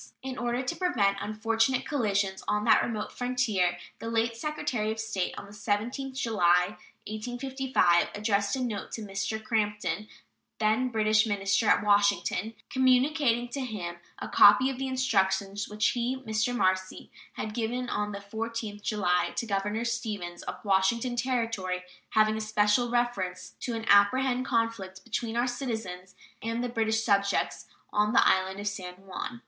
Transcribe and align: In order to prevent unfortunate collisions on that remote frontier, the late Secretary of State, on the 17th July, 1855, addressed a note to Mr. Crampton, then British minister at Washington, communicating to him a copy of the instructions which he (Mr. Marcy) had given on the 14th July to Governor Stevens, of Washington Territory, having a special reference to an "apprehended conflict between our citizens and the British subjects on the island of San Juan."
In 0.23 0.35
order 0.35 0.63
to 0.63 0.75
prevent 0.75 1.19
unfortunate 1.21 1.87
collisions 1.87 2.43
on 2.47 2.63
that 2.65 2.81
remote 2.81 3.11
frontier, 3.11 3.77
the 3.99 4.09
late 4.09 4.35
Secretary 4.35 4.91
of 4.91 4.99
State, 4.99 5.35
on 5.37 5.45
the 5.45 5.51
17th 5.51 6.15
July, 6.15 6.75
1855, 7.05 8.07
addressed 8.15 8.55
a 8.55 8.61
note 8.63 8.91
to 8.93 9.03
Mr. 9.03 9.39
Crampton, 9.43 10.07
then 10.59 10.89
British 10.89 11.27
minister 11.27 11.67
at 11.67 11.83
Washington, 11.83 12.55
communicating 12.71 13.47
to 13.49 13.59
him 13.61 13.97
a 14.17 14.27
copy 14.27 14.71
of 14.71 14.79
the 14.79 14.87
instructions 14.87 15.69
which 15.69 15.89
he 15.89 16.17
(Mr. 16.23 16.55
Marcy) 16.57 17.11
had 17.33 17.53
given 17.53 17.87
on 17.87 18.11
the 18.11 18.17
14th 18.17 18.81
July 18.81 19.31
to 19.35 19.45
Governor 19.45 19.85
Stevens, 19.85 20.41
of 20.41 20.55
Washington 20.65 21.15
Territory, 21.15 21.83
having 22.09 22.35
a 22.35 22.41
special 22.41 22.89
reference 22.89 23.51
to 23.59 23.75
an 23.75 23.85
"apprehended 23.87 24.47
conflict 24.47 25.03
between 25.03 25.37
our 25.37 25.45
citizens 25.45 26.15
and 26.41 26.63
the 26.63 26.69
British 26.69 27.03
subjects 27.03 27.67
on 27.93 28.13
the 28.13 28.27
island 28.27 28.59
of 28.59 28.67
San 28.67 28.95
Juan." 28.95 29.39